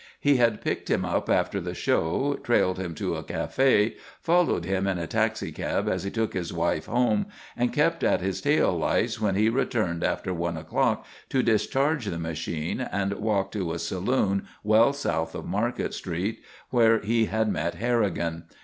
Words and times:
He 0.19 0.37
had 0.37 0.61
picked 0.61 0.89
him 0.89 1.05
up 1.05 1.29
after 1.29 1.61
the 1.61 1.75
show, 1.75 2.33
trailed 2.43 2.79
him 2.79 2.95
to 2.95 3.13
a 3.17 3.23
café, 3.23 3.93
followed 4.19 4.65
him 4.65 4.87
in 4.87 4.97
a 4.97 5.05
taxicab 5.05 5.87
as 5.87 6.03
he 6.03 6.09
took 6.09 6.33
his 6.33 6.51
wife 6.51 6.87
home, 6.87 7.27
and 7.55 7.71
kept 7.71 8.03
at 8.03 8.19
his 8.19 8.41
tail 8.41 8.75
lights 8.75 9.21
when 9.21 9.35
he 9.35 9.47
returned 9.47 10.03
after 10.03 10.33
one 10.33 10.57
o'clock 10.57 11.05
to 11.29 11.43
discharge 11.43 12.05
the 12.05 12.17
machine 12.17 12.81
and 12.81 13.13
walk 13.13 13.51
to 13.51 13.73
a 13.73 13.77
saloon 13.77 14.47
well 14.63 14.91
south 14.91 15.35
of 15.35 15.45
Market 15.45 15.93
Street 15.93 16.39
where 16.71 16.97
he 16.97 17.25
had 17.25 17.47
met 17.47 17.75
Harrigan. 17.75 18.45